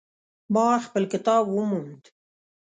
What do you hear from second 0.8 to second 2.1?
خپل کتاب وموند